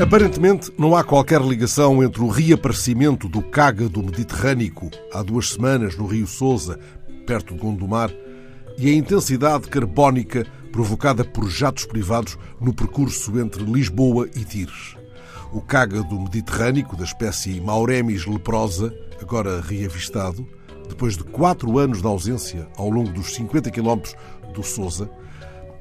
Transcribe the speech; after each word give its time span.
Aparentemente, 0.00 0.72
não 0.78 0.94
há 0.94 1.02
qualquer 1.02 1.40
ligação 1.40 2.00
entre 2.04 2.22
o 2.22 2.28
reaparecimento 2.28 3.28
do 3.28 3.42
cágado 3.42 4.00
mediterrâneo 4.00 4.72
há 5.12 5.24
duas 5.24 5.48
semanas 5.50 5.96
no 5.96 6.06
Rio 6.06 6.24
Sousa, 6.24 6.78
perto 7.26 7.52
de 7.52 7.60
Gondomar, 7.60 8.08
e 8.78 8.88
a 8.88 8.92
intensidade 8.92 9.66
carbónica 9.66 10.46
provocada 10.70 11.24
por 11.24 11.50
jatos 11.50 11.84
privados 11.84 12.38
no 12.60 12.72
percurso 12.72 13.40
entre 13.40 13.64
Lisboa 13.64 14.28
e 14.36 14.44
Tires. 14.44 14.96
O 15.52 15.60
cágado 15.60 16.16
mediterrâneo, 16.20 16.86
da 16.96 17.02
espécie 17.02 17.60
Mauremis 17.60 18.24
leprosa, 18.24 18.94
agora 19.20 19.60
reavistado, 19.60 20.46
depois 20.88 21.16
de 21.16 21.24
quatro 21.24 21.76
anos 21.76 22.00
de 22.00 22.06
ausência 22.06 22.68
ao 22.76 22.88
longo 22.88 23.10
dos 23.10 23.34
50 23.34 23.68
quilómetros 23.72 24.14
do 24.54 24.62
Sousa, 24.62 25.10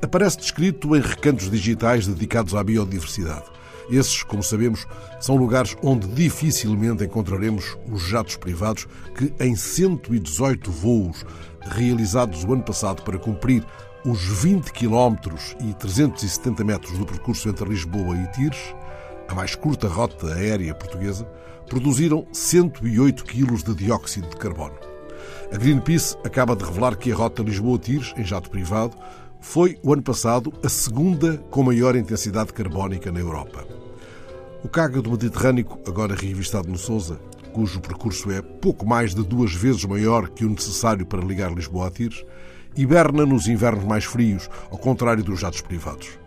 aparece 0.00 0.38
descrito 0.38 0.96
em 0.96 1.02
recantos 1.02 1.50
digitais 1.50 2.06
dedicados 2.06 2.54
à 2.54 2.64
biodiversidade. 2.64 3.55
Esses, 3.90 4.22
como 4.22 4.42
sabemos, 4.42 4.86
são 5.20 5.36
lugares 5.36 5.76
onde 5.82 6.08
dificilmente 6.08 7.04
encontraremos 7.04 7.76
os 7.90 8.02
jatos 8.02 8.36
privados 8.36 8.86
que, 9.14 9.32
em 9.38 9.54
118 9.54 10.70
voos 10.70 11.24
realizados 11.62 12.44
o 12.44 12.52
ano 12.52 12.62
passado 12.62 13.02
para 13.02 13.18
cumprir 13.18 13.64
os 14.04 14.22
20 14.42 14.72
km 14.72 15.16
e 15.60 15.74
370 15.74 16.64
metros 16.64 16.98
do 16.98 17.06
percurso 17.06 17.48
entre 17.48 17.68
Lisboa 17.68 18.16
e 18.16 18.26
Tires, 18.32 18.74
a 19.28 19.34
mais 19.34 19.54
curta 19.54 19.88
rota 19.88 20.34
aérea 20.34 20.74
portuguesa, 20.74 21.24
produziram 21.68 22.26
108 22.32 23.24
kg 23.24 23.56
de 23.64 23.74
dióxido 23.74 24.28
de 24.28 24.36
carbono. 24.36 24.76
A 25.52 25.56
Greenpeace 25.56 26.16
acaba 26.24 26.54
de 26.54 26.64
revelar 26.64 26.96
que 26.96 27.10
a 27.10 27.16
rota 27.16 27.42
Lisboa-Tires, 27.42 28.14
em 28.16 28.24
jato 28.24 28.50
privado, 28.50 28.96
foi, 29.40 29.78
o 29.82 29.92
ano 29.92 30.02
passado, 30.02 30.52
a 30.64 30.68
segunda 30.68 31.36
com 31.50 31.62
maior 31.62 31.96
intensidade 31.96 32.52
carbónica 32.52 33.10
na 33.12 33.20
Europa. 33.20 33.64
O 34.62 34.68
Caga 34.68 35.00
do 35.00 35.10
Mediterrâneo, 35.10 35.66
agora 35.86 36.14
revistado 36.14 36.68
no 36.68 36.78
Sousa, 36.78 37.20
cujo 37.52 37.80
percurso 37.80 38.30
é 38.30 38.42
pouco 38.42 38.84
mais 38.84 39.14
de 39.14 39.22
duas 39.22 39.54
vezes 39.54 39.84
maior 39.84 40.28
que 40.28 40.44
o 40.44 40.50
necessário 40.50 41.06
para 41.06 41.24
ligar 41.24 41.52
Lisboa 41.52 41.86
a 41.86 41.90
Tires, 41.90 42.24
hiberna 42.76 43.24
nos 43.24 43.46
invernos 43.46 43.84
mais 43.84 44.04
frios, 44.04 44.50
ao 44.70 44.76
contrário 44.76 45.24
dos 45.24 45.40
jatos 45.40 45.60
privados. 45.62 46.18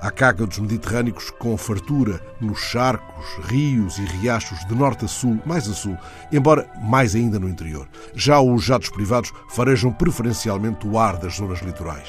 Há 0.00 0.10
cágados 0.10 0.58
mediterrâneos 0.58 1.30
com 1.30 1.56
fartura 1.56 2.20
nos 2.40 2.58
charcos, 2.58 3.24
rios 3.44 3.98
e 3.98 4.04
riachos 4.04 4.66
de 4.66 4.74
norte 4.74 5.04
a 5.04 5.08
sul, 5.08 5.40
mais 5.46 5.68
a 5.68 5.74
sul, 5.74 5.96
embora 6.32 6.68
mais 6.82 7.14
ainda 7.14 7.38
no 7.38 7.48
interior. 7.48 7.88
Já 8.14 8.40
os 8.40 8.64
jatos 8.64 8.88
privados 8.88 9.32
farejam 9.50 9.92
preferencialmente 9.92 10.88
o 10.88 10.98
ar 10.98 11.18
das 11.18 11.36
zonas 11.36 11.60
litorais. 11.60 12.08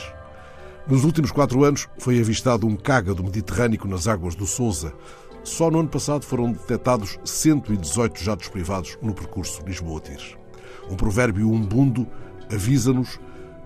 Nos 0.85 1.05
últimos 1.05 1.31
quatro 1.31 1.63
anos 1.63 1.87
foi 1.97 2.19
avistado 2.19 2.67
um 2.67 2.75
cágado 2.75 3.23
mediterrâneo 3.23 3.79
nas 3.85 4.05
águas 4.05 4.35
do 4.35 4.45
Sousa. 4.45 4.93
Só 5.41 5.71
no 5.71 5.79
ano 5.79 5.87
passado 5.87 6.25
foram 6.25 6.51
detectados 6.51 7.17
118 7.23 8.21
jatos 8.21 8.49
privados 8.49 8.97
no 9.01 9.13
percurso 9.13 9.63
Lisboa-Tires. 9.65 10.35
Um 10.89 10.95
provérbio 10.95 11.49
umbundo 11.49 12.05
avisa-nos 12.51 13.17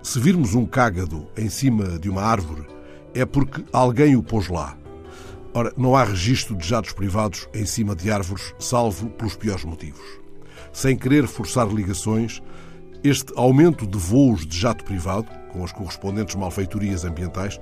se 0.04 0.20
virmos 0.20 0.54
um 0.54 0.66
cágado 0.66 1.28
em 1.36 1.50
cima 1.50 1.98
de 1.98 2.08
uma 2.08 2.22
árvore, 2.22 2.68
é 3.16 3.26
porque 3.26 3.66
alguém 3.74 4.16
o 4.16 4.22
pôs 4.22 4.48
lá. 4.48 4.78
Ora, 5.56 5.74
não 5.76 5.96
há 5.96 6.04
registro 6.04 6.56
de 6.56 6.68
jatos 6.68 6.94
privados 6.94 7.50
em 7.52 7.66
cima 7.66 7.96
de 7.96 8.12
árvores, 8.12 8.54
salvo 8.60 9.10
pelos 9.10 9.36
piores 9.36 9.66
motivos. 9.66 10.06
Sem 10.72 10.96
querer 10.96 11.26
forçar 11.26 11.68
ligações, 11.68 12.44
este 13.04 13.34
aumento 13.36 13.86
de 13.86 13.98
voos 13.98 14.46
de 14.46 14.58
jato 14.58 14.84
privado, 14.84 15.28
com 15.52 15.64
as 15.64 15.72
correspondentes 15.72 16.36
malfeitorias 16.36 17.06
ambientais, 17.06 17.60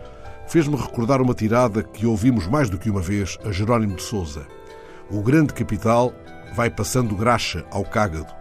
fez-me 0.47 0.75
recordar 0.75 1.22
uma 1.22 1.33
tirada 1.33 1.83
que 1.83 2.05
ouvimos 2.05 2.47
mais 2.47 2.69
do 2.69 2.77
que 2.77 2.89
uma 2.89 3.02
vez 3.02 3.38
a 3.44 3.52
Jerónimo 3.52 3.95
de 3.95 4.02
Souza. 4.03 4.45
O 5.09 5.21
grande 5.21 5.54
capital 5.54 6.14
vai 6.55 6.70
passando 6.70 7.15
graxa 7.15 7.65
ao 7.71 7.83
cágado. 7.83 8.33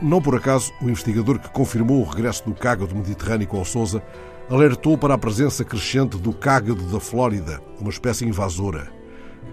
Não 0.00 0.20
por 0.20 0.34
acaso, 0.34 0.72
o 0.80 0.90
investigador 0.90 1.38
que 1.38 1.50
confirmou 1.50 2.00
o 2.00 2.08
regresso 2.08 2.44
do 2.44 2.54
cágado 2.54 2.94
mediterrâneo 2.94 3.48
ao 3.52 3.64
Souza 3.64 4.02
alertou 4.50 4.98
para 4.98 5.14
a 5.14 5.18
presença 5.18 5.64
crescente 5.64 6.18
do 6.18 6.32
cágado 6.32 6.82
da 6.90 7.00
Flórida, 7.00 7.60
uma 7.80 7.90
espécie 7.90 8.26
invasora. 8.26 8.88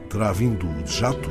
Terá 0.09 0.31
vindo 0.31 0.67
de 0.83 0.91
jato? 0.91 1.29